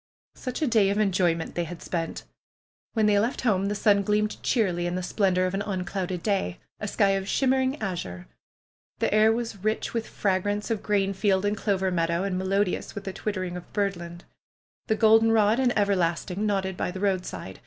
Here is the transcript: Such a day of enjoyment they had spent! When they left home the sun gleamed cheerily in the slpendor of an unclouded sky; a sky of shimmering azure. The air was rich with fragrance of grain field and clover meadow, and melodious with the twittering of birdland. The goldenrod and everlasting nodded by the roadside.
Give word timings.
Such 0.33 0.63
a 0.63 0.67
day 0.67 0.89
of 0.89 0.97
enjoyment 0.97 1.53
they 1.53 1.65
had 1.65 1.83
spent! 1.83 2.23
When 2.93 3.05
they 3.05 3.19
left 3.19 3.41
home 3.41 3.67
the 3.67 3.75
sun 3.75 4.01
gleamed 4.01 4.41
cheerily 4.41 4.87
in 4.87 4.95
the 4.95 5.03
slpendor 5.03 5.45
of 5.45 5.53
an 5.53 5.61
unclouded 5.61 6.21
sky; 6.21 6.57
a 6.79 6.87
sky 6.87 7.09
of 7.11 7.27
shimmering 7.27 7.79
azure. 7.79 8.25
The 8.97 9.13
air 9.13 9.31
was 9.31 9.63
rich 9.63 9.93
with 9.93 10.07
fragrance 10.07 10.71
of 10.71 10.81
grain 10.81 11.13
field 11.13 11.45
and 11.45 11.55
clover 11.55 11.91
meadow, 11.91 12.23
and 12.23 12.35
melodious 12.35 12.95
with 12.95 13.03
the 13.03 13.13
twittering 13.13 13.55
of 13.55 13.71
birdland. 13.73 14.23
The 14.87 14.95
goldenrod 14.95 15.59
and 15.59 15.71
everlasting 15.77 16.47
nodded 16.47 16.75
by 16.75 16.89
the 16.89 16.99
roadside. 16.99 17.59